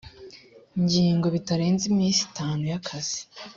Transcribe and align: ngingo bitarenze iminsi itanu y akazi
ngingo 0.81 1.25
bitarenze 1.35 1.83
iminsi 1.91 2.19
itanu 2.29 2.61
y 2.71 2.75
akazi 2.79 3.19